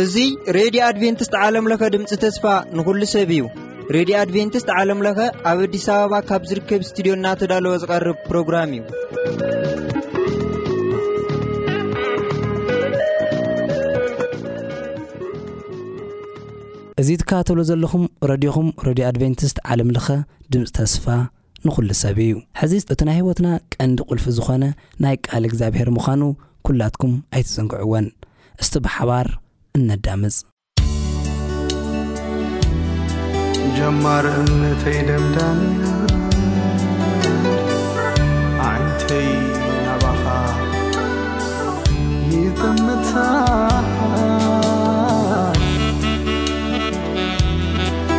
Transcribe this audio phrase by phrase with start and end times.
[0.00, 0.24] እዙ
[0.56, 2.44] ሬድዮ ኣድቨንትስት ዓለምለኸ ድምፂ ተስፋ
[2.78, 3.40] ንኹሉ ሰብ እዩ
[3.96, 5.18] ሬድዮ ኣድቨንትስት ዓለምለኸ
[5.50, 8.82] ኣብ ኣዲስ ኣበባ ካብ ዝርከብ እስትድዮ እናተዳለወ ዝቐርብ ፕሮግራም እዩ
[17.02, 20.08] እዙ ትካባተሎ ዘለኹም ረድኹም ረድዮ ኣድቨንትስት ዓለምለኸ
[20.52, 21.06] ድምፂ ተስፋ
[21.66, 24.64] ንኹሉ ሰብ እዩ ሕዚ እቲ ናይ ህይወትና ቀንዲ ቁልፊ ዝኾነ
[25.02, 26.22] ናይ ቃል እግዚኣብሔር ምዃኑ
[26.66, 28.06] ኲላትኩም ኣይትዘንግዕወን
[28.62, 29.28] እስቲ ብሓባር
[29.78, 30.36] እነዳምፅ
[33.76, 35.60] ጀማር እነተይ ደምዳን
[38.68, 39.28] ዓንተይ
[39.86, 40.24] ናባኻ
[42.34, 43.10] ይጥምታ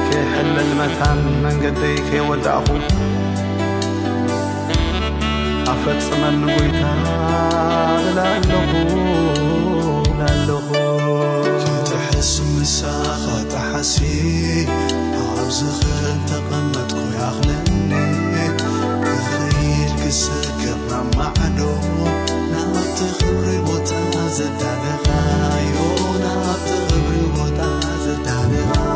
[0.09, 2.81] ከይሕልልመታን መንገደይ ከይወዳእኹም
[5.85, 6.83] በፅመሉወይታ
[8.05, 8.19] እኣለ
[10.25, 10.69] ኣለኹ
[11.89, 13.93] ዙሐስ ምሳኻትሓሲ
[15.25, 17.93] ኣብዝኽን ተቐመጡናኽንን
[19.03, 20.25] ብኽሪልግሰ
[20.61, 21.75] ከኣማዕደዎ
[22.53, 23.91] ናብቲ ኽብሪ ቦታ
[24.39, 25.77] ዘዳበኻዩ
[26.25, 27.61] ናብቲ ኽብሪ ቦታ
[28.05, 28.94] ዘዳበኻ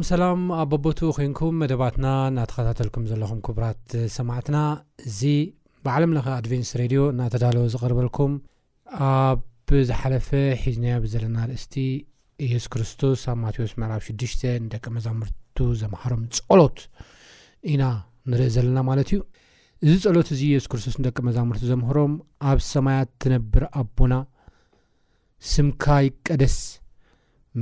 [0.00, 3.84] ኣሰላም ኣብ በቦቱኡ ኮንኩም መደባትና እናተኸታተልኩም ዘለኹም ክቡራት
[4.16, 4.56] ሰማዕትና
[5.08, 5.20] እዚ
[5.84, 8.32] ብዓለምለኻ ኣድቨንስ ሬድዮ እዳተዳለወ ዝቕርበልኩም
[9.08, 10.28] ኣብዝሓለፈ
[10.64, 11.74] ሒዝናዮ ዘለና ርእስቲ
[12.46, 16.80] ኢየሱ ክርስቶስ ኣብ ማቴዎስ ምዕራብ 6 ንደቂ መዛምርቱ ዘምሃሮም ፀሎት
[17.74, 17.84] ኢና
[18.32, 19.20] ንርኢ ዘለና ማለት እዩ
[19.86, 22.12] እዚ ፀሎት እዚ ኢየሱ ክርስቶስ ንደቂ መዛምርቱ ዘምሃሮም
[22.50, 24.14] ኣብ ሰማያት ትነብር ኣቦና
[25.54, 26.58] ስምካይ ቀደስ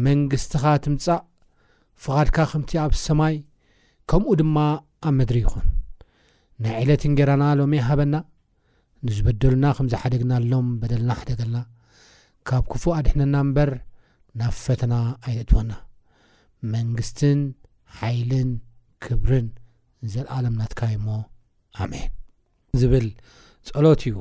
[0.08, 1.22] መንግስትኻ ትምፃእ
[2.02, 3.36] ፍቓድካ ከምቲ ኣብ ሰማይ
[4.10, 4.56] ከምኡ ድማ
[5.06, 5.66] ኣብ መድሪ ይኹን
[6.64, 8.14] ናይ ዕለትን ጌራና ሎም ይ ሃበና
[9.06, 11.56] ንዝበደሉና ከምዝሓደግናሎም በደልና ሓደገልና
[12.48, 13.70] ካብ ክፉ ኣድሕነና እምበር
[14.40, 14.94] ናብ ፈተና
[15.26, 15.72] ኣይንእትወና
[16.74, 17.40] መንግስትን
[17.98, 18.50] ሓይልን
[19.04, 19.48] ክብርን
[20.12, 21.06] ዘለኣለምናትካይሞ
[21.84, 22.10] ኣሜን
[22.80, 23.06] ዝብል
[23.68, 24.16] ፀሎት እዩ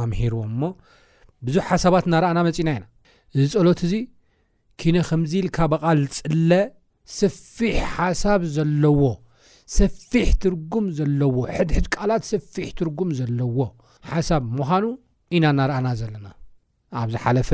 [0.00, 0.64] ኣምሂርዎም ሞ
[1.46, 2.84] ብዙሕ ሓሳባት እናርኣና መፂእና ኢና
[3.36, 3.94] እዚ ፀሎት እዚ
[4.82, 6.50] ኪነ ከምዚ ኢልካ በቓል ፅለ
[7.18, 9.00] ስፊሕ ሓሳብ ዘለዎ
[9.78, 13.56] ሰፊሕ ትርጉም ዘለዎ ሕድሕድ ቃላት ሰፊሕ ትርጉም ዘለዎ
[14.12, 14.84] ሓሳብ ምዃኑ
[15.36, 16.26] ኢና እናርአና ዘለና
[17.00, 17.50] ኣብዝሓፈ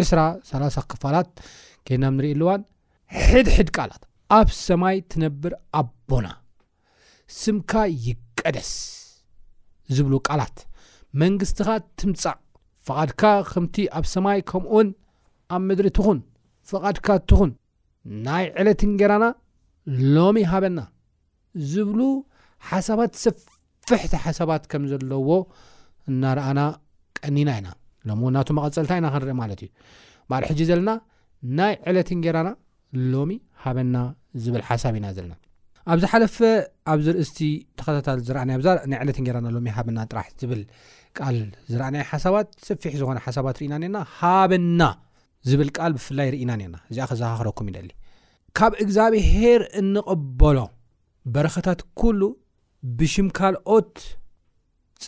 [0.00, 1.30] 230 ክፋላት
[1.88, 2.62] ኬናም ንሪእ ኣለዋን
[3.26, 4.02] ሕድሕድ ቃላት
[4.38, 6.26] ኣብ ሰማይ ትነብር ኣቦና
[7.40, 7.72] ስምካ
[8.06, 8.72] ይቀደስ
[9.96, 10.56] ዝብሉ ቃላት
[11.22, 11.68] መንግስትኻ
[12.00, 12.38] ትምፃእ
[12.88, 13.22] ፍቓድካ
[13.52, 14.88] ከምቲ ኣብ ሰማይ ከምኡውን
[15.56, 16.18] ኣብ ምድሪ ትኹን
[16.70, 17.50] ፍቓድካ እትኹን
[18.26, 19.26] ናይ ዕለት ንጌራና
[20.14, 20.80] ሎሚ ሃበና
[21.70, 22.00] ዝብሉ
[22.68, 25.28] ሓሳባት ስፊሕቲ ሓሳባት ከም ዘለዎ
[26.10, 26.60] እናረኣና
[27.18, 27.68] ቀኒና ኢና
[28.08, 29.70] ሎሙ እውን እናቱ መቐፀልታይ ኢና ክንርኢ ማለት እዩ
[30.32, 30.90] ባል ሕጂ ዘለና
[31.60, 32.50] ናይ ዕለት ንጌራና
[33.12, 33.32] ሎሚ
[33.64, 33.96] ሃበና
[34.44, 35.34] ዝብል ሓሳብ ኢና ዘለና
[35.94, 36.36] ኣብዚ ሓለፈ
[36.92, 37.38] ኣብዚ ርእስቲ
[37.80, 38.50] ተኸታታል ዝረኣና
[38.92, 40.62] ናይ ዕለት ንጌራና ሎሚ ሃበና ጥራሕ ዝብል
[41.18, 41.36] ቃል
[41.72, 44.80] ዝረኣናይ ሓሳባት ስፊሕ ዝኾነ ሓሳባት ርኢና ነና ሃበና
[45.50, 47.90] ዝብል ቃል ብፍላይ ርእና ነርና እዚኣ ከዘኻክረኩም ይደሊ
[48.58, 50.58] ካብ እግዚኣብሄር እንቕበሎ
[51.34, 52.20] በረከታት ኩሉ
[52.98, 53.94] ብሽም ካልኦት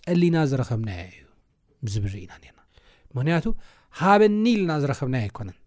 [0.05, 2.61] ፀሊና ዝረኸብናየ እዩ ዝብል ርኢና ነርና
[3.17, 3.47] ምክንያቱ
[4.01, 5.59] ሃበኒ ኢልና ዝረኸብና ኣይኮነን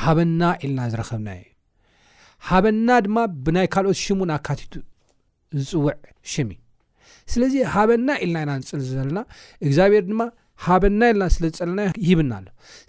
[0.00, 1.54] ሃበና ኢልና ዝረኸብናየ እዩ
[2.54, 4.72] ሃበና ድማ ብናይ ካልኦት ሽሙ እውን ኣካቲቱ
[5.60, 5.94] ዝፅውዕ
[6.32, 6.60] ሽም እዩ
[7.32, 9.20] ስለዚ ሃበና ኢልና ኢና ንፅል ዘለና
[9.64, 10.20] እግዚኣብሄር ድማ
[10.64, 12.44] ሃበና ለና ስለዝፀለና ሂብናኣሎ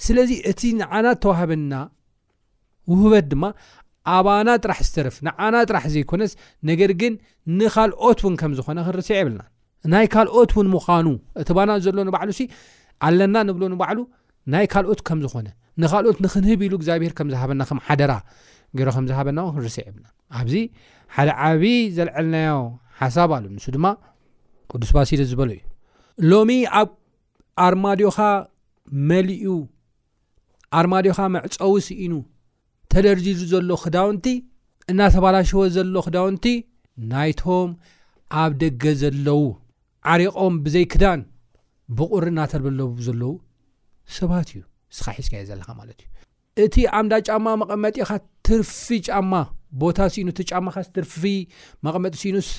[0.05, 1.73] ስለዚ እቲ ንዓና ተዋህብና
[2.91, 3.43] ውህበት ድማ
[4.17, 6.31] ኣባና ጥራሕ ዝርፍ ንና ጥራሕ ዘይኮነስ
[6.69, 7.13] ነገር ግን
[7.59, 10.67] ንካልኦት ውን ከምዝኾ ክርስዕ ብልናናይልኦት ውን
[11.07, 12.29] ኑ እቲባና ዘሎባሉ
[13.07, 13.99] ኣለና ንብሎንባዕሉ
[14.53, 15.47] ናይ ካልኦት ምዝኾት
[16.25, 17.33] ንክንህ ሉ ግኣብሄርከዝ
[18.77, 20.55] ዝክርኣብዚ
[21.15, 21.63] ሓደ ዓብ
[21.97, 22.55] ዘልዕልዮ
[23.01, 23.85] ሓሳብ ኣንድማ
[24.73, 25.51] ቅዱስ ሲዶ ዝበእዩሎ
[27.65, 28.17] ኣርማድዮኻ
[29.09, 29.43] መሊኡ
[30.79, 32.13] ኣርማድዮኻ መዕፀው ስኢኑ
[32.91, 34.25] ተለርዚዙ ዘሎ ክዳውንቲ
[34.91, 36.45] እናተባላሸዎ ዘሎ ክዳውንቲ
[37.11, 37.71] ናይቶም
[38.41, 39.41] ኣብ ደገ ዘለው
[40.13, 41.19] ዓሪቆም ብዘይ ክዳን
[41.97, 43.33] ብቑሪ እናተርበለቡ ዘለው
[44.17, 44.61] ሰባት እዩ
[44.97, 46.09] ስኻ ሒዝካየ ዘለካ ማለት እዩ
[46.65, 48.09] እቲ ኣብ ዳ ጫማ መቐመጢኻ
[48.47, 49.33] ትርፊ ጫማ
[49.81, 51.13] ቦታ ሲኢኑስ እቲጫማኻስትርፊ
[51.85, 52.49] መቐመጢ ሲኢኑስ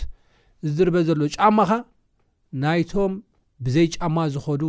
[0.66, 1.70] ዝድርበ ዘሎ ጫማኻ
[2.62, 3.12] ናይቶም
[3.64, 4.62] ብዘይ ጫማ ዝኸዱ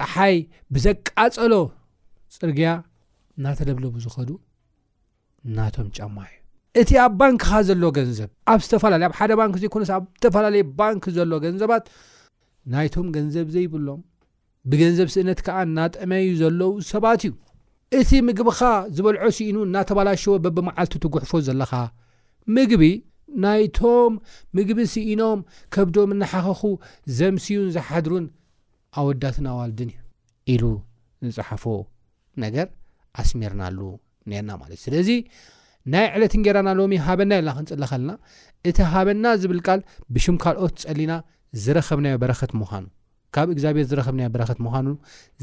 [0.00, 0.36] ፀሓይ
[0.74, 1.52] ብዘቃፀሎ
[2.38, 2.68] ፅርግያ
[3.38, 4.30] እናተደብለቡ ዝኸዱ
[5.48, 6.36] እናቶም ጫማ እዩ
[6.80, 11.32] እቲ ኣብ ባንኪኻ ዘሎ ገንዘብ ኣብ ዝተፈላለዩ ኣብ ሓደ ባንኪ ዘይኮነስ ኣብ ዝተፈላለዩ ባንኪ ዘሎ
[11.44, 11.84] ገንዘባት
[12.72, 14.00] ናይቶም ገንዘብ ዘይብሎም
[14.72, 17.32] ብገንዘብ ስእነት ከዓ እናጠመያዩ ዘለዉ ሰባት እዩ
[18.00, 18.60] እቲ ምግቢኻ
[18.96, 21.72] ዝበልዖ ስኢኑ እናተባላሸዎ በብመዓልቲ ትጉሕፎ ዘለኻ
[22.58, 22.84] ምግቢ
[23.44, 24.14] ናይቶም
[24.56, 25.40] ምግቢ ስኢኖም
[25.74, 26.62] ከብዶም እናሓኸኹ
[27.18, 28.24] ዘምስዩን ዝሓድሩን
[29.00, 29.90] ኣወዳትን ኣዋልድን
[30.52, 30.64] ኢሉ
[31.34, 31.64] ዝፅሓፎ
[32.44, 32.66] ነገር
[33.20, 33.78] ኣስሜርናሉ
[34.30, 35.08] ነርና ማለት እዩ ስለዚ
[35.92, 38.10] ናይ ዕለት ንጌራና ሎሚ ሃበና ለና ክንፅሊ ኸለና
[38.70, 39.80] እቲ ሃበና ዝብል ቃል
[40.14, 41.12] ብሽም ካልኦት ፀሊና
[41.64, 42.84] ዝረኸብናዮ በረኸት ምዃኑ
[43.34, 44.86] ካብ እግዚኣብሔር ዝረኸብዮ በረኸት ምዃኑ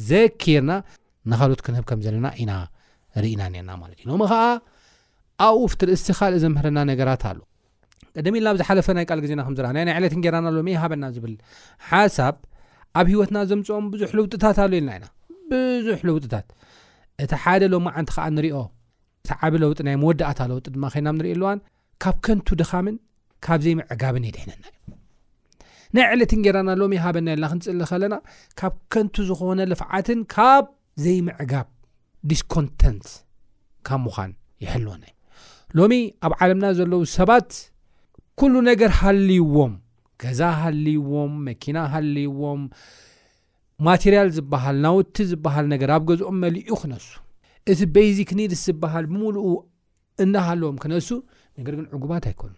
[0.09, 0.71] ዘኪርና
[1.31, 2.51] ንኻልኦት ክንህብ ከም ዘለና ኢና
[3.23, 4.41] ርኢና ነርና ማለት እዩ ኖም ከዓ
[5.47, 7.39] ኣብ ፍትርእስቲ ካልእ ዘምህርና ነገራት ኣሎ
[8.15, 11.35] ቀደሚ ኢልና ብ ዝሓፈ ናይ ል ግዜና ዝናና ዕለት ራና ሎሃበና ዝብል
[11.89, 12.35] ሓሳብ
[12.97, 15.05] ኣብ ሂወትና ዘምፅኦም ብዙሕ ለውጥታት ኣለ ኢልና ኢና
[15.51, 16.47] ብዙሕ ለውጥታት
[17.23, 18.57] እቲ ሓደ ሎም ዓንቲ ከዓ ንሪኦ
[19.23, 21.59] እቲ ዓብ ለውጢ ናይ መወዳእታ ለውጢ ድማ ኮይናም ንሪእ ኣልዋን
[22.03, 22.95] ካብ ከንቱ ድኻምን
[23.47, 24.93] ካብዘይምዕጋብን የድሂነና እዩ
[25.95, 28.15] ናይ ዕለትን ጌራና ሎሚ ሃበና ኢልና ክንፅሊ ከለና
[28.61, 30.65] ካብ ከንቱ ዝኾነ ልፍዓትን ካብ
[31.03, 31.67] ዘይ ምዕጋብ
[32.31, 33.05] ዲስኮንተንት
[33.89, 34.31] ካብ ምኳን
[34.65, 35.15] ይሕልወና ዩ
[35.77, 35.93] ሎሚ
[36.27, 37.49] ኣብ ዓለምና ዘለው ሰባት
[38.41, 39.73] ኩሉ ነገር ሃልይዎም
[40.21, 42.61] ገዛ ሃልይዎም መኪና ሃልይዎም
[43.87, 47.07] ማቴርያል ዝበሃል ናውቲ ዝበሃል ነገር ኣብ ገዝኦም መሊኡ ክነሱ
[47.71, 49.45] እቲ ቤይዚክ ኒድስ ዝበሃል ብምሉእ
[50.23, 51.09] እናሃለዎም ክነሱ
[51.59, 52.51] ነገር ግን ዕጉባት ኣይኮኑ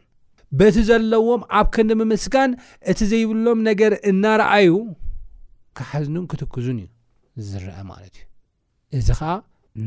[0.59, 2.51] በቲ ዘለዎም ኣብ ክንምምስጋን
[2.91, 4.71] እቲ ዘይብሎም ነገር እናርኣዩ
[5.79, 6.89] ካሓዝኑን ክትክዙን እዩ
[7.49, 8.25] ዝረአ ማለት እዩ
[9.01, 9.31] እዚ ኸዓ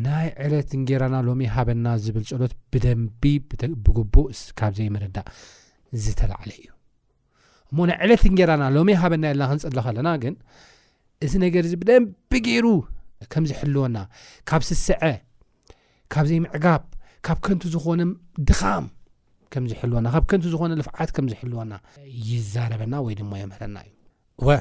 [0.05, 3.23] ናይ ዕለት እንጌራና ሎሚ ሃበና ዝብል ጸሎት ብደንቢ
[3.87, 5.27] ብግቡእ ካብ ዘይመረዳእ
[6.05, 6.71] ዝተላዕለ እዩ
[7.75, 10.35] እሞንዕለት ንጌራና ሎሚ የሃበና የለና ክንፅድለ ከለና ግን
[11.27, 12.67] እዚ ነገር እዚ ብደቢ ገይሩ
[13.33, 13.97] ከም ዝሕልወና
[14.49, 15.01] ካብ ስስዐ
[16.15, 16.83] ካብዘይ ምዕጋብ
[17.27, 18.03] ካብ ከንቲ ዝኾነ
[18.49, 18.87] ድኻም
[19.55, 21.75] ከምዝሕልወና ካብ ከንቲ ዝኾነ ልፍዓት ከምዝሕልወና
[22.31, 23.95] ይዛረበና ወይ ድማ የምህረና እዩ
[24.47, 24.57] ወ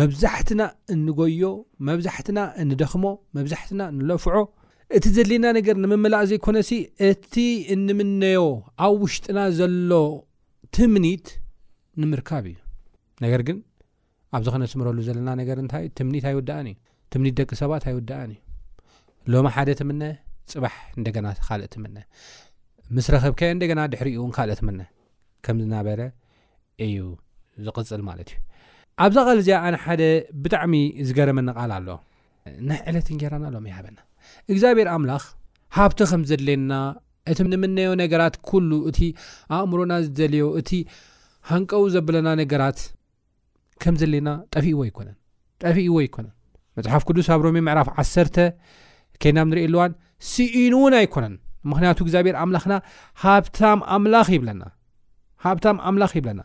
[0.00, 0.62] መብዛሕትና
[0.94, 1.44] እንጎዮ
[1.88, 3.04] መብዛሕትና እንደኽሞ
[3.36, 4.34] መብዛሕትና እንለፍዖ
[4.96, 6.70] እቲ ዘድለና ነገር ንምምላእ ዘይኮነሲ
[7.08, 7.34] እቲ
[7.74, 8.42] እንምነዮ
[8.86, 9.92] ኣብ ውሽጥና ዘሎ
[10.76, 11.26] ትምኒት
[12.02, 13.56] ንእዩነገር ግን
[14.36, 16.76] ኣብዚ ክነስምረሉ ዘለና ነገር እንታይ ትምኒት ኣይውዳኣን እዩ
[17.20, 18.38] ምኒት ደቂ ሰባት ኣይውዳኣን እዩ
[19.32, 19.90] ሎማ ሓደ ትም
[20.52, 20.74] ፅባሕ
[21.26, 21.82] ና ካእ ትም
[22.96, 23.40] ምስኸብከ
[23.78, 25.88] ና ድሕሪእእካእ ምምዝናበ
[26.86, 26.96] እዩ
[27.66, 28.38] ዝቅፅል ማት ዩ
[29.04, 30.02] ኣብዛ ቃል እዚ ኣነ ሓደ
[30.44, 30.74] ብጣዕሚ
[31.08, 31.88] ዝገረመኒ ቃል ኣሎ
[32.68, 33.98] ናይ ዕለት ንገራና ሎ ሃበና
[34.52, 35.24] እግዚኣብሔር ኣምላኽ
[35.76, 36.72] ሃብቲ ከም ዘድለየና
[37.30, 38.36] እቲ ንምነዮ ነገራት
[38.70, 38.98] ሉ እቲ
[39.56, 40.64] ኣእምሮና ዝደልዮ እ
[41.50, 42.78] ሃንቀው ዘበለና ነገራት
[43.82, 45.16] ከም ዘለና ጠፊዎ ኣይኮነን
[45.62, 46.34] ጠፍእዎ ኣይኮነን
[46.78, 48.14] መፅሓፍ ቅዱስ ኣብ ሮሚ ምዕራፍ ዓሰ
[49.22, 49.92] ኬናብ ንሪእየኣልዋን
[50.30, 51.34] ስኢን እውን ኣይኮነን
[51.70, 52.74] ምክንያቱ እግዚኣብሔር ኣምላኽና
[53.22, 53.60] ሃብታ
[53.94, 54.62] ኣምላኽ ይብለና
[55.44, 56.40] ሃብታም ኣምላኽ ይብለና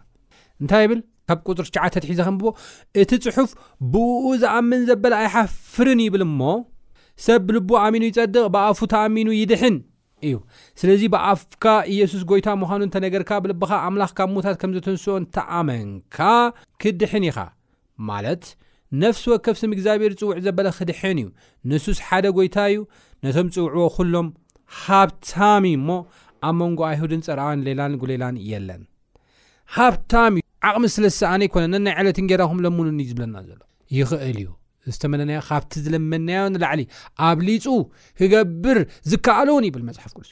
[0.61, 2.47] እንታይ ብል ካብ ቁፅር 9ዓተትሒዘ ከምብቦ
[3.01, 3.51] እቲ ፅሑፍ
[3.93, 6.39] ብእኡ ዝኣምን ዘበለ ኣይሓፍርን ይብል እሞ
[7.25, 9.75] ሰብ ብልቦ ኣሚኑ ይጸድቕ ብኣፉ ተኣሚኑ ይድሕን
[10.27, 10.33] እዩ
[10.79, 16.17] ስለዚ ብኣፍካ ኢየሱስ ጎይታ ምዃኑ እንተነገርካ ብልብኻ ኣምላኽ ካብ ሙታት ከም ዘተንስኦ እተኣመንካ
[16.81, 17.37] ክድሕን ኢኻ
[18.09, 18.43] ማለት
[19.03, 21.27] ነፍሲ ወከፍስም እግዚኣብሔር ፅውዕ ዘበለ ክድሕን እዩ
[21.71, 22.79] ንሱስ ሓደ ጎይታ እዩ
[23.25, 24.27] ነቶም ፅውዕዎ ኩሎም
[24.83, 25.89] ሃብታሚ እሞ
[26.47, 28.81] ኣብ መንጎ ኣይሁድን ፀረዋን ሌላን ጉሌላን የለን
[29.77, 33.61] ሃብታሚእዩ ዓቕሚ ስለዝሰኣነ ኣይኮነንን ናይ ዕለትን ጌናኹም ለሙንኒዩ ዝብለና ዘሎ
[33.99, 34.47] ይኽእል እዩ
[34.93, 36.81] ዝተመለናዮ ካብቲ ዝለመናዮ ንላዕሊ
[37.29, 37.65] ኣብ ሊፁ
[38.19, 38.79] ክገብር
[39.11, 40.29] ዝከኣሎ ውን ይብል መፅሓፍ ቅስ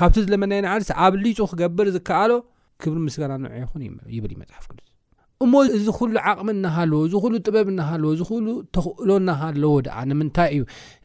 [0.00, 2.32] ካብቲ ዝለመናዮ ንሊ ኣብ ሊፁ ክገብር ዝከኣሎ
[2.82, 3.82] ክብሪ ምስጋና ንዕይኹን
[4.16, 4.86] ይብል መፅሓፍ ቅስ
[5.44, 10.50] እሞ እዚ ኩሉ ዓቕሚ እናሃለዎ እዚ ኩሉ ጥበብ እናሃለዎ እዚ ኩሉ ተኽእሎ እናሃለዎ ድኣ ንምንታይ
[10.56, 10.62] እዩ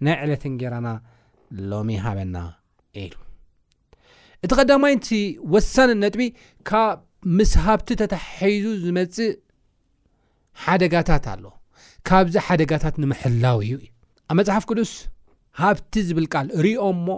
[0.07, 0.89] ናይ ዕለትንጌራና
[1.71, 2.37] ሎሚ ሃበና
[3.13, 3.15] ሉ
[4.45, 5.09] እቲ ቀዳማይንቲ
[5.53, 6.23] ወሳኒ ነጥቢ
[6.69, 6.97] ካብ
[7.37, 9.31] ምስ ሃብቲ ተታሒዙ ዝመፅእ
[10.65, 11.51] ሓደጋታት ኣሎዎ
[12.09, 13.71] ካብዚ ሓደጋታት ንምሕላው እዩ
[14.31, 14.91] ኣብ መፅሓፍ ቅዱስ
[15.61, 17.15] ሃብቲ ዝብል ካል ርኦም ሞ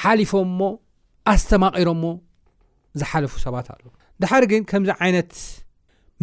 [0.00, 0.70] ሓሊፎም ሞ
[1.32, 2.04] ኣስተማቂሮሞ
[3.00, 3.84] ዝሓለፉ ሰባት ኣሎ
[4.22, 5.30] ድሓሪ ግን ከምዚ ዓይነት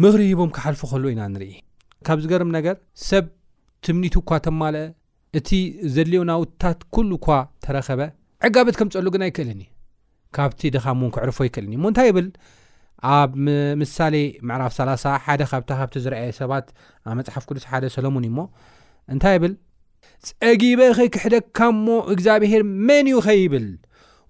[0.04, 1.52] ምኽሪ ሂቦም ክሓልፉ ኸሉዎ ኢና ንርኢ
[2.08, 2.76] ካብ ዚገርም ነገር
[3.08, 3.24] ሰብ
[3.86, 4.84] ትምኒት እኳ ተማልአ
[5.40, 5.48] እቲ
[5.94, 8.00] ዘድልዮናውትታት ኩሉ ኳ ተረኸበ
[8.48, 9.62] ዕጋበት ከምፀሉ ግን ኣይክእልኒ
[10.36, 12.28] ካብቲ ድኻም ውን ክዕርፎ ኣይክእል እ ሞንታይ ብል
[13.10, 13.30] ኣብ
[13.82, 14.14] ምሳሌ
[14.48, 16.66] ምዕራፍ 3ላ0 ሓደ ካብታ ካብቲ ዝረአየ ሰባት
[17.08, 18.38] ኣብ መፅሓፍ ቅዱስ ሓደ ሰሎሙን እዩሞ
[19.14, 19.54] እንታይ ይብል
[20.28, 23.66] ፀጊበ ኸይ ክሕደካ ሞ እግዚኣብሔር መን እዩ ኸይብል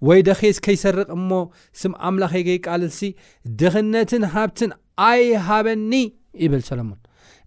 [0.08, 1.30] ወይ ደ ኼስ ከይሰርቕ እሞ
[1.82, 3.00] ስም ኣምላኸይ ከይቃልሲ
[3.60, 4.70] ድኽነትን ሃብትን
[5.10, 5.92] ኣይሃበኒ
[6.44, 6.98] ይብል ሰሎሙን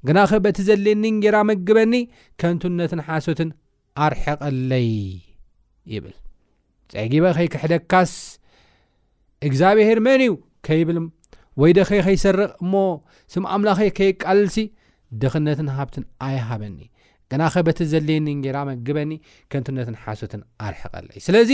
[0.07, 1.93] ግና ኸበቲ ዘለየኒ ጌራ መግበኒ
[2.41, 3.49] ከንትነትን ሓሶትን
[4.05, 4.91] ኣርሐቐለይ
[5.95, 6.15] ይብል
[6.93, 8.11] ፀጊበ ኸይ ክሕደካስ
[9.47, 10.33] እግዚኣብሔር መን እዩ
[10.67, 10.97] ከይብል
[11.61, 12.73] ወይ ደኸይ ከይሰርቕ እሞ
[13.33, 14.57] ስም ኣምላኸይ ከይቃልልሲ
[15.21, 16.77] ደኽነትን ሃብትን ኣይሃበኒ
[17.31, 19.11] ግና ኸበተ ዘለየኒንጌራ መግበኒ
[19.51, 21.51] ከንትነትን ሓሶትን ኣርሕቀለ ዩ ስለዚ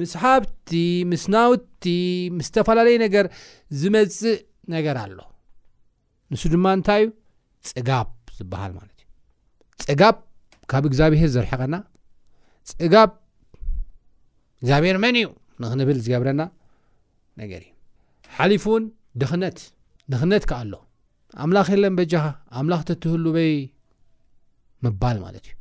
[0.00, 0.70] ምስ ሃብቲ
[1.10, 1.84] ምስ ናውቲ
[2.38, 3.26] ምስተፈላለየ ነገር
[3.80, 4.36] ዝመፅእ
[4.74, 5.18] ነገር ኣሎ
[6.34, 7.10] ንሱ ድማ እንታይ እዩ
[7.70, 10.16] ፅጋብ ዝበሃል ማለት እዩ ፅጋብ
[10.72, 11.78] ካብ እግዚኣብሔር ዘርሕቀና
[12.72, 12.94] ፅጋ
[14.62, 15.28] እግዚኣብሔር መን እዩ
[15.64, 16.42] ንክንብል ዝገብረና
[17.42, 17.70] ነገር እዩ
[18.38, 18.84] ሓሊፉ እውን
[19.20, 19.58] ደኽነት
[20.12, 20.72] ደኽነት ካ ኣሎ
[21.44, 22.24] ኣምላኽ የለን በጃኻ
[22.60, 23.52] ኣምላኽ ተትህሉ በይ
[24.84, 25.54] ምባል ማለት እዩ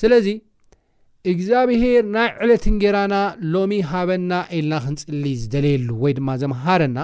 [0.00, 0.26] ስለዚ
[1.32, 3.14] እግዚኣብሄር ናይ ዕለት ንጌራና
[3.52, 6.98] ሎሚ ሃበና ኢልና ክንፅሊ ዝደለየሉ ወይ ድማ ዘምሃረና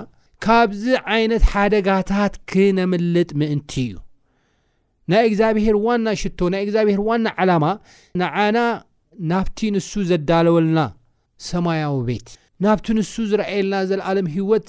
[0.45, 3.95] ካብዚ ዓይነት ሓደጋታት ክነምልጥ ምእንቲ እዩ
[5.13, 7.65] ናይ እግዚኣብሔር ዋና ሽቶ ናይ እግዚኣብሔር ዋና ዓላማ
[8.23, 8.59] ንዓና
[9.31, 10.81] ናብቲ ንሱ ዘዳለወልና
[11.51, 12.29] ሰማያዊ ቤት
[12.65, 14.69] ናብቲ ንሱ ዝረእየልና ዘለኣሎም ሂወት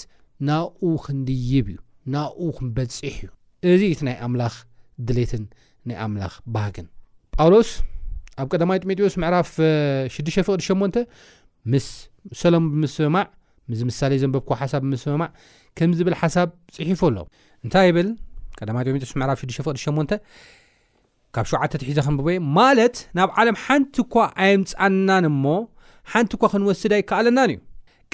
[0.50, 0.72] ናኡ
[1.06, 1.76] ክንድይብ እዩ
[2.14, 3.18] ናኡ ክንበፅሕ
[3.66, 4.54] እዩ እዚ እቲ ናይ ኣምላኽ
[5.08, 5.44] ድሌትን
[5.90, 6.88] ናይ ኣምላኽ ባህግን
[7.36, 7.70] ጳውሎስ
[8.42, 9.50] ኣብ ቀማይ ጢሞቴዎስ ምዕራፍ
[10.16, 10.96] 6ቅዲ8
[11.72, 11.88] ምስ
[12.42, 13.28] ሰሎም ብምስምማዕ
[13.70, 15.30] ምዝ ምሳሌ ዘንበብኳ ሓሳብ ብምስምማዕ
[15.78, 17.24] ከምዝብል ሓሳብ ፅሒፉ ኣሎዎ
[17.66, 18.10] እንታይ ይብል
[18.60, 20.18] ቀማ ጢሞዎስ ምዕራፍ 6ቅዲ8
[21.36, 25.44] ካብ 7ትሒዛ ክንብበየ ማለት ናብ ዓለም ሓንቲ ኳ ኣየምፃናን እሞ
[26.14, 27.60] ሓንቲ ኳ ክንወስድ ይከኣለናን እዩ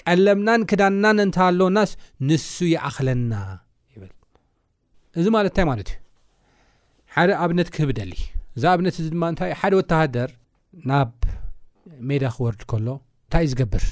[0.07, 1.91] ቀለምናን ክዳናን እንታኣለናስ
[2.29, 3.33] ንሱ ይኣክለና
[3.93, 4.11] ይብል
[5.19, 5.99] እዚ ማለት ንታይ ማለት እዩ
[7.15, 8.13] ሓደ ኣብነት ክህብ ደሊ
[8.57, 10.31] እዚ ኣብነት እዚ ድማ እንታ ሓደ ወተሃደር
[10.91, 11.11] ናብ
[12.09, 12.87] ሜዳ ክወርድ ከሎ
[13.23, 13.85] እንታይእ ዝገብር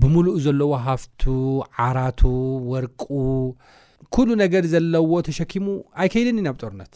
[0.00, 1.22] ብምሉእ ዘለዎ ሃፍቱ
[1.84, 2.20] ዓራቱ
[2.72, 3.02] ወርቁ
[4.14, 5.66] ኩሉ ነገር ዘለዎ ተሸኪሙ
[6.02, 6.92] ኣይከይድን ዩ ናብ ጦርነት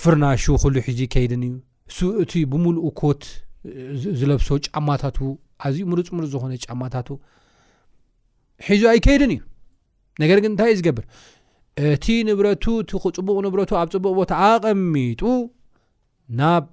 [0.00, 1.54] ፍርናሹ ኩሉ ሒዙ ከይድን እዩ
[1.96, 3.22] ሱእቲ ብምሉኡ ኮት
[4.18, 5.18] ዝለብሶ ጫማታቱ
[5.64, 7.08] ኣዝዩ ሙርፅ ሙርፅ ዝኾነ ጫማታቱ
[8.68, 9.40] ሒዙ ኣይከይድን እዩ
[10.22, 11.04] ነገር ግን እንታይ እዩ ዝገብር
[11.92, 12.64] እቲ ንብረቱ
[13.18, 15.22] ፅቡቅ ንብረቱ ኣብ ፅቡቅ ቦታ ኣቐሚጡ
[16.40, 16.64] ናብ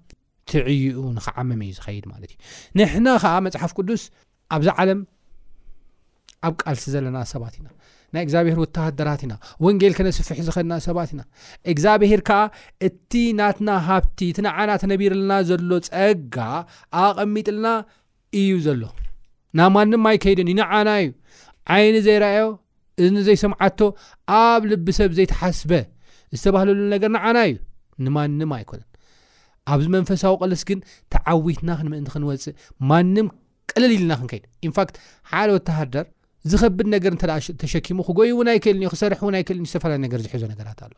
[0.52, 2.38] ትዕይኡ ንክዓመም እዩ ዝኸይድ ማለት እዩ
[2.80, 4.04] ንሕና ከዓ መፅሓፍ ቅዱስ
[4.58, 5.00] ኣብዛ ዓለም
[6.48, 7.68] ኣብ ቃልሲ ዘለና ሰባት ኢና
[8.16, 9.34] ናይ እግዚኣብሄር ወተሃደራት ኢና
[9.66, 11.22] ወንጌል ከነስፊሕ ዝኸድና ሰባት ኢና
[11.72, 12.42] እግዚኣብሄር ከዓ
[12.88, 16.38] እቲ ናትና ሃብቲ እቲ ንዓና ተነቢር ኣለና ዘሎ ፀጋ
[17.06, 17.68] ኣቐሚጥኣለና
[18.40, 18.82] እዩ ዘሎ
[19.58, 21.08] ናብ ማንም ኣይ ከይድን ዩ ንዓና እዩ
[21.76, 22.44] ዓይኒ ዘይረኣዮ
[23.06, 23.80] እኒዘይስምዓቶ
[24.42, 25.72] ኣብ ልብሰብ ዘይተሓስበ
[26.36, 27.56] ዝተባህለሉ ነገር ንዓና እዩ
[28.06, 28.88] ንማንም ኣይኮነን
[29.74, 30.80] ኣብዚ መንፈሳዊ ቀልስ ግን
[31.14, 32.56] ተዓዊትና ክንምእንቲ ክንወፅእ
[32.92, 33.28] ማንም
[33.72, 34.96] ቀለል ኢልና ክንከይድ ንፋክት
[35.32, 36.06] ሓደ ወተሃደር
[36.52, 40.94] ዝኸብድ ነገር እተተሸኪሙ ክጎይ እውን ኣይክእል ክሰርሕ እውን ኣይክእልዩ ዝተፈላለዩ ነገር ዝሕዞ ነገራት ኣሎ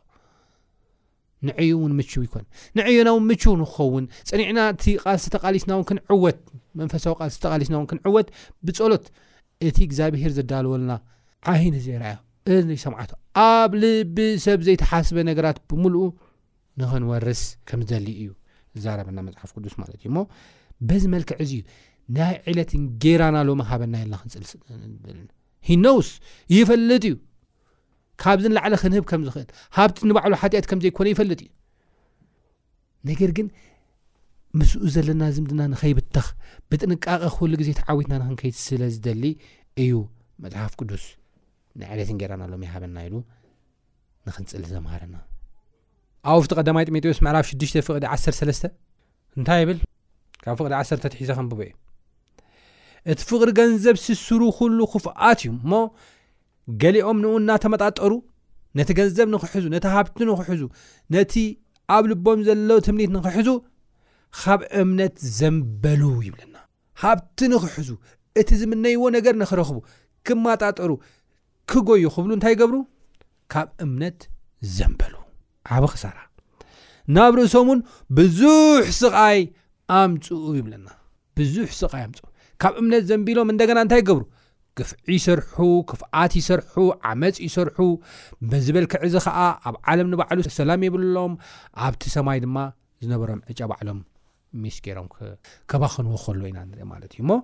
[1.48, 2.44] ንዕዩ እውን ምችው ይኮነ
[2.78, 6.40] ንዕዮና እውን ምችው ንክኸውን ፀኒዕና እቲ ቃልሲ ተቃሊስና እውን ክንዕወት
[6.80, 8.28] መንፈሳዊ ቃል ዝተቃሊስ ክንዕወት
[8.66, 9.04] ብፀሎት
[9.68, 10.92] እቲ እግዚኣብሄር ዘዳለዎለና
[11.52, 12.16] ዓይኒ ዘይርኣዩ
[12.56, 13.10] እይ ሰምዓት
[13.46, 16.04] ኣብ ልቢ ሰብ ዘይተሓስበ ነገራት ብምሉኡ
[16.82, 18.30] ንክንወርስ ከምዘልዩ እዩ
[18.84, 20.20] ዛረበና መፅሓፍ ቅዱስ ማለት እዩ ሞ
[20.88, 21.60] በዚ መልክዕ እዚዩ
[22.16, 24.46] ናይ ዕለትን ጌራና ሎም ሃበና የለና ክንፅል
[25.68, 26.08] ሂኖውስ
[26.56, 27.14] ይፈልጥ እዩ
[28.22, 31.48] ካብዚ ንላዕለ ክንህብ ከም ዝኽእል ካብቲ ንባዕሉ ሓጢአት ከም ዘይኮነ ይፈልጥ ዩ
[33.10, 33.46] ነገር ግን
[34.58, 36.26] ምስኡ ዘለና ዝምድና ንኸይብተኽ
[36.70, 39.24] ብጥንቃቐ ክኩሉ ግዜ ተዓዊትና ንክንከይት ስለ ዝደሊ
[39.82, 39.92] እዩ
[40.44, 41.04] መፅሓፍ ቅዱስ
[41.80, 43.14] ንዕለትንጌራና ኣሎም ይሃበና ኢሉ
[44.28, 45.16] ንክንፅእሊ ዘምሃረና
[46.32, 48.68] ኣብ ፍቲ ቀዳማይ ጢሞዎስ መዕላፍ 6ሽ ፍቅዲ 13
[49.40, 49.78] እንታይ ይብል
[50.44, 51.72] ካብ ፍቅዲ 1 ትሒዘ ከንብበ እዩ
[53.12, 55.72] እቲ ፍቅሪ ገንዘብ ስስሩ ኩሉ ክፍኣት እዩ እሞ
[56.82, 58.12] ገሊኦም ንእኡና ተመጣጠሩ
[58.78, 60.62] ነቲ ገንዘብ ንኽሕዙ ነቲ ሃብቲ ንኽሕዙ
[61.14, 61.34] ነቲ
[61.94, 63.48] ኣብ ልቦም ዘሎ ትምኒት ንኽሕዙ
[64.38, 66.56] ካብ እምነት ዘንበሉ ይብለና
[67.02, 67.90] ካብቲ ንኽሕዙ
[68.40, 69.78] እቲ ዝምነይዎ ነገር ንኽረኽቡ
[70.26, 70.90] ክማጣጠሩ
[71.70, 72.76] ክጎዩ ክብሉ እንታይ ይገብሩ
[73.52, 74.20] ካብ እምነት
[74.76, 75.14] ዘንበሉ
[75.76, 76.16] ዓበ ክሳራ
[77.16, 77.80] ናብ ርእሶም ን
[78.18, 79.40] ብዙሕ ስቓይ
[80.00, 80.88] ኣምፅኡ ይብለና
[81.38, 82.26] ብዙሕ ስቃይ ኣምፅኡ
[82.62, 84.24] ካብ እምነት ዘንቢሎም እንደገና እንታይ ይገብሩ
[84.78, 85.56] ክፍዒ ይሰርሑ
[85.90, 86.76] ክፍኣት ይሰርሑ
[87.08, 87.78] ዓመፅ ይሰርሑ
[88.52, 89.38] ብዝበልክዕዚ ኸዓ
[89.68, 91.34] ኣብ ዓለም ንባዕሉ ሰላም የብልሎም
[91.86, 92.56] ኣብቲ ሰማይ ድማ
[93.04, 94.00] ዝነበሮም ዕጫ ባዕሎም
[94.62, 95.08] ሚስ ገሮም
[95.70, 97.36] ከባክንዎከሎ ኢና ንርኢ ማለት እዩ ሞ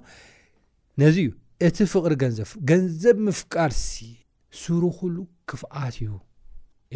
[1.02, 1.30] ነዚ ዩ
[1.66, 3.96] እቲ ፍቅሪ ገንዘብ ገንዘብ ምፍቃር ሲ
[4.60, 5.16] ስሩ ኩሉ
[5.50, 6.12] ክፍኣት እዩ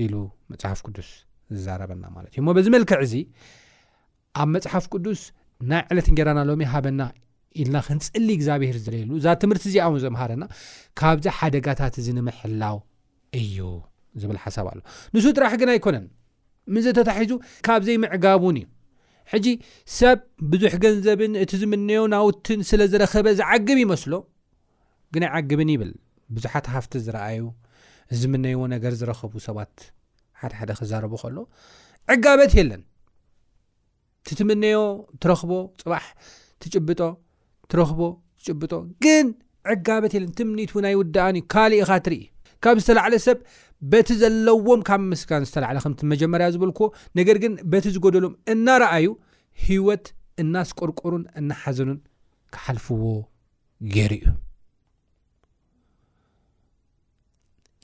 [0.05, 0.15] ኢሉ
[0.51, 1.09] መፅሓፍ ቅዱስ
[1.57, 3.15] ዝዛረበና ማለት እዩ ሞ በዚ መልክዕ እዚ
[4.43, 5.23] ኣብ መፅሓፍ ቅዱስ
[5.71, 7.03] ናይ ዕለት ንጌራና ሎሚ ሃበና
[7.61, 10.45] ኢልና ክንፅሊ እግዚኣብሄር ዝለየሉ እዛ ትምህርቲ እዚ ኣቡን ዘመሃረና
[11.01, 12.77] ካብዛ ሓደጋታት እዚ ንምሕላው
[13.41, 13.59] እዩ
[14.23, 14.79] ዝብል ሓሳብ ኣሎ
[15.15, 16.07] ንሱ ጥራሕ ግን ኣይኮነን
[16.75, 17.33] ምዘተታሒዙ
[17.67, 18.67] ካብዘይ ምዕጋቡ እን እዩ
[19.33, 19.47] ሕጂ
[19.97, 20.19] ሰብ
[20.53, 24.13] ብዙሕ ገንዘብን እቲ ዝምነዮ ናውትን ስለ ዝረኸበ ዝዓግብ ይመስሎ
[25.15, 25.93] ግን ይዓግብን ይብል
[26.37, 27.43] ብዙሓት ሃፍቲ ዝረኣዩ
[28.21, 29.75] ዝምነዎ ነገር ዝረኸቡ ሰባት
[30.41, 31.37] ሓደሓደ ክዛረቡ ከሎ
[32.15, 32.83] ዕጋበት የለን
[34.29, 34.79] ትትምነዮ
[35.23, 35.51] ትረኽቦ
[35.83, 36.07] ፅባሕ
[36.63, 37.01] ትጭብጦ
[37.73, 38.01] ትረኽቦ
[38.41, 38.73] ትጭብጦ
[39.07, 39.27] ግን
[39.75, 42.21] ዕጋበት የለን ትምኒቱ ናይ ውዳኣን እዩ ካልእኻ ትርኢ
[42.65, 43.39] ካብ ዝተላዕለ ሰብ
[43.93, 46.87] በቲ ዘለዎም ካብ ምስጋን ዝተላዕለ ከምቲ መጀመርያ ዝበልክዎ
[47.19, 49.07] ነገር ግን በቲ ዝጎደሎም እናርኣዩ
[49.67, 50.07] ሂወት
[50.43, 51.99] እናስቆርቁሩን እናሓዘኑን
[52.55, 53.03] ክሓልፍዎ
[53.95, 54.33] ገይሩ እዩ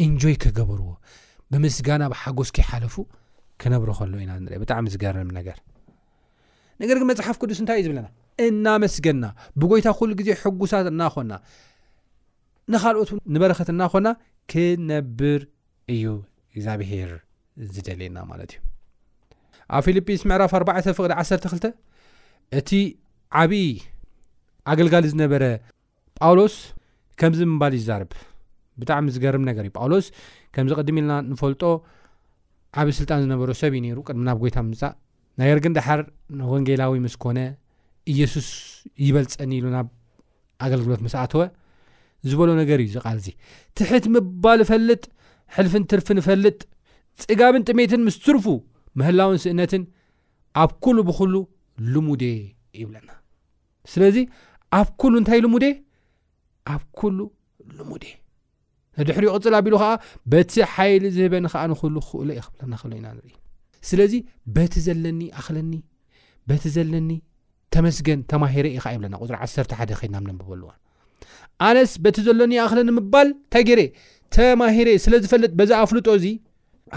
[0.04, 0.88] እንጆይ ክገብርዎ
[1.52, 2.94] ብምስጋና ብሓጎስ ክይሓለፉ
[3.62, 5.58] ክነብሮ ከሉ ኢና ንርኤ ብጣዕሚ ዝገርም ነገር
[6.82, 8.08] ነገር ግን መፅሓፍ ቅዱስ እንታይ እዩ ዝብለና
[8.46, 9.24] እናመስገና
[9.60, 11.32] ብጎይታ ኩሉ ግዜ ሕጉሳት እናኾና
[12.72, 14.08] ንካልኦት ንበረኸት እናኮና
[14.52, 15.40] ክነብር
[15.94, 16.04] እዩ
[16.54, 17.10] እግዚኣብሄር
[17.74, 18.60] ዝደልየና ማለት እዩ
[19.76, 21.68] ኣብ ፊልጲስ ምዕራፍ 4 ፍቅዲ 12
[22.58, 22.70] እቲ
[23.42, 23.62] ዓብዪ
[24.72, 25.44] ኣገልጋሊ ዝነበረ
[26.20, 26.54] ጳውሎስ
[27.20, 28.10] ከምዚ ምባል ይዛርብ
[28.80, 30.06] ብጣዕሚ ዝገርም ነገር እዩ ጳውሎስ
[30.54, 31.62] ከምዚ ቅድሚ ኢልና ንፈልጦ
[32.80, 34.92] ዓብዪ ስልጣን ዝነበሩ ሰብ እዩ ነይሩ ቅድሚ ናብ ጎይታ ምምፃእ
[35.40, 36.00] ነገር ግን ድሓር
[36.40, 37.38] ንወንጌላዊ ምስ ኮነ
[38.12, 38.48] ኢየሱስ
[39.06, 39.86] ይበልፀኒ ኢሉ ናብ
[40.66, 41.42] ኣገልግሎት ምስኣተወ
[42.30, 43.26] ዝበሎ ነገር እዩ ዝቃልዚ
[43.78, 45.02] ትሕት ምባል ፈልጥ
[45.54, 46.58] ሕልፍን ትርፊ እፈልጥ
[47.22, 48.44] ፅጋብን ጥሜትን ምስትርፉ
[49.00, 49.82] ምህላውን ስእነትን
[50.62, 51.34] ኣብ ኩሉ ብኩሉ
[51.92, 52.22] ልሙዴ
[52.80, 53.10] ይብለና
[53.92, 54.16] ስለዚ
[54.78, 55.64] ኣብ ኩሉ እንታይ ልሙዴ
[56.74, 57.18] ኣብ ኩሉ
[57.78, 58.04] ልሙዴ
[58.98, 59.90] ንድሕሪ ቅፅል ኣቢሉ ኸዓ
[60.32, 62.30] በቲ ሓይሊ ዝህበኒ ከዓ ንኽሉ ክእለ
[62.72, 63.06] ናኢና
[63.88, 64.12] ስለዚ
[64.54, 65.72] በቲ ዘለኒ ኣክለኒ
[66.50, 67.10] በቲ ዘለኒ
[67.74, 70.68] ተመስገን ተማሂረ ኢ ይብለና ፅሪ ዓተ ሓደ ኸይድና ም ደብበሉዎ
[71.66, 73.80] ኣነስ በቲ ዘሎኒ ኣኽለኒ ምባል እንታይ ጌረ
[74.34, 76.26] ተማሂረ ስለ ዝፈልጥ በዛ ኣፍልጦ እዚ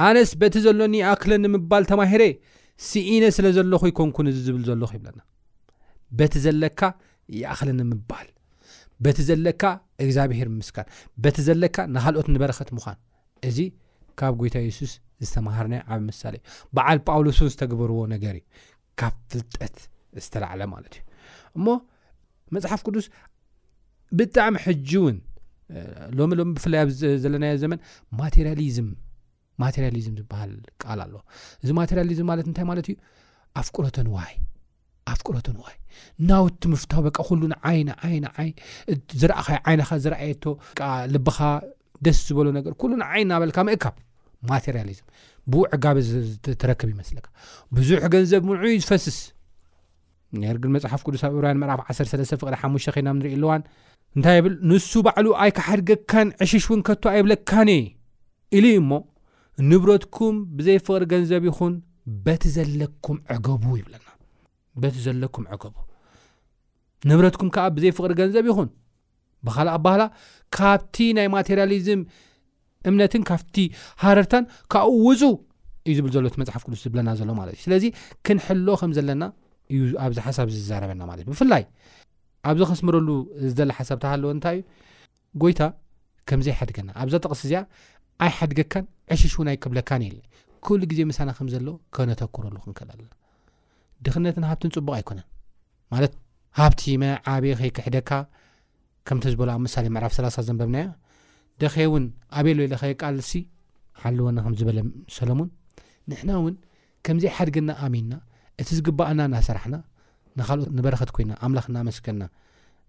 [0.08, 2.24] ኣነስ በቲ ዘሎኒ ይኣክለ ንምባል ተማሂረ
[2.88, 5.22] ስኢነ ስለ ዘለኹ ይኮንኩ ዚ ዝብል ዘለኹ ይብለና
[6.20, 6.82] በቲ ዘለካ
[7.40, 8.28] ይኣክል ንምባል
[9.06, 9.64] በቲ ዘለካ
[10.04, 10.88] እግዚኣብሄር ምስካር
[11.24, 12.98] በቲ ዘለካ ንካልኦት ንበረኸት ምኳን
[13.50, 13.58] እዚ
[14.20, 14.94] ካብ ጎይታ የሱስ
[15.26, 18.46] ዝተማሃርናዮ ዓብ ምሳሌ እዩ በዓል ጳውሎስን ዝተግበርዎ ነገር እዩ
[19.02, 19.78] ካብ ትልጠት
[20.24, 21.04] ዝተላዕለ ማለት እዩ
[21.58, 21.68] እሞ
[22.56, 23.08] መፅሓፍ ቅዱስ
[24.20, 25.18] ብጣዕሚ ሕጂ እውን
[26.18, 26.82] ሎሚ ሎሚ ብፍላይ
[27.26, 27.80] ዘለናዮ ዘመን
[28.20, 28.90] ማቴሊዝም
[29.62, 30.52] ማቴሪያሊዝም ዝበሃል
[30.82, 31.14] ቃል ኣለ
[31.64, 32.96] እዚ ማቴርያሊዝም ማለት እንታይ ማለት እዩ
[33.62, 34.34] ኣፍቁረትን ዋይ
[35.14, 35.76] ኣፍቁረትን ዋይ
[36.30, 38.50] ናውቲ ምፍታው በቂ ኩሉን ዓይና ዓይ ዓይ
[39.22, 40.46] ዝራእኸ ዓይናኻ ዝረኣየቶ
[41.16, 41.38] ልብኻ
[42.08, 43.98] ደስ ዝበሎ ነገር ኩሉን ዓይን ናበልካ ምእካብ
[44.52, 45.10] ማቴሪያልዝም
[45.54, 45.98] ብዕጋቢ
[46.62, 47.28] ትረክብ ይመስለካ
[47.78, 49.20] ብዙሕ ገንዘብ ምንዑ ዝፈስስ
[50.42, 53.62] ነርግን መፅሓፍ ቅዱስ ኣብ እብርያን ምዕራፍ 13 ፍቅሪ 5 ኮይናም ንሪኢ ኣልዋን
[54.16, 57.84] እንታይ ብል ንሱ ባዕሉ ኣይከሓድገካን ዕሽሽ እውን ከቶ ኣይብለካንእ
[58.58, 58.92] ኢሉ እሞ
[59.70, 61.74] ንብረትኩም ብዘይፍቕሪ ገንዘብ ይኹን
[62.44, 63.18] ቲ ለኩም
[63.64, 65.76] ቡ ይናበቲ ዘለኩም ዕገቡ
[67.10, 68.70] ንብረትኩም ከዓ ብዘይፍቕሪ ገንዘብ ይኹን
[69.46, 70.04] ብካልእ ኣባህላ
[70.58, 72.02] ካብቲ ናይ ማቴርያሊዝም
[72.90, 73.56] እምነትን ካብቲ
[74.06, 75.22] ሃረርታን ካብ ውፁ
[75.88, 77.86] እዩ ዝብል ዘሎ መፅሓፍ ቅዱስ ዝብለና ዘሎ ማለት እዩ ስለዚ
[78.26, 79.22] ክንሕሎ ከም ዘለና
[79.74, 81.64] እዩኣብዚ ሓሳብ ዝዝዛረበና ማለትእ ብፍላይ
[82.50, 83.10] ኣብዚ ኸስምረሉ
[83.58, 84.66] ዝላ ሓሳብታሃለወ እንታይ እዩ
[85.42, 85.62] ጎይታ
[86.30, 87.62] ከምዘይሓድገና ኣብዛ ጠቕስ እዚኣ
[88.26, 90.10] ኣይሓድገካን ዕሽሽ እውን ኣይ ክብለካን የ
[90.82, 93.12] ሉግዜ ምሳና ከምዘለ ከነተክረሉ ክንከል ኣለና
[94.06, 95.28] ድኽነትን ሃብትን ፅቡቅ ኣይኮነን
[95.94, 96.14] ማት
[96.60, 98.10] ሃብቲ መዓበይ ኸይ ክሕደካ
[99.10, 100.78] ከምተ ዝበሎ ኣብ ምሳሌ ምዕራፍ ሰላ0 ዘንበብና
[101.62, 102.04] ደኸ ውን
[102.40, 103.32] ኣበልወለ ኸይ ቃልሲ
[104.02, 104.78] ሓለወና ከምዝበለ
[105.18, 105.50] ሰሎሙን
[106.12, 106.56] ንሕና እውን
[107.06, 108.12] ከምዘይሓድገና ኣሚና
[108.62, 109.76] እቲ ዝግባኣና እናሰራሕና
[110.40, 112.24] ንኻልኦ ንበረኸት ኮይና ኣምላኽ ናመስከና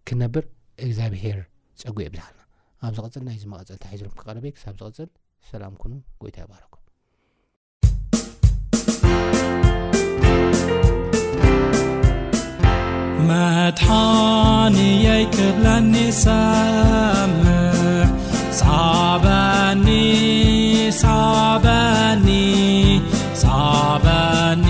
[0.09, 0.45] ክነብር
[0.85, 1.39] እግዚኣብሄር
[1.83, 2.43] ፀጉኦ ብዛሃልና
[2.89, 5.19] ኣብ ዚቕፅል ናይ ዚ መቐፅል ታሒዝም ክቐረበየ ክሳብ ዝቕፅል
[5.51, 6.77] ሰላም ኩኑ ጎይታ ይባህረኩምመሓ
[15.07, 15.37] ይክ
[23.43, 24.70] ሰምኒኒኒ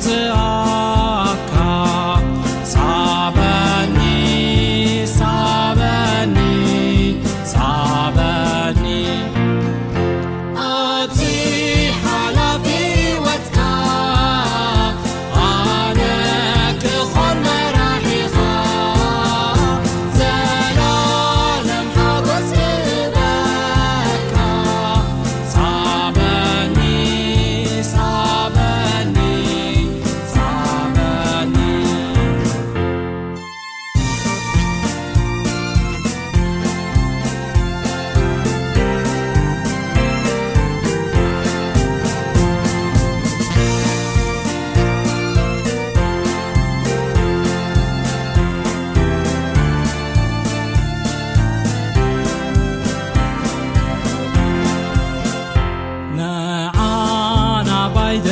[0.00, 0.40] ت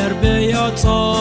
[0.09, 1.20] ربيعطا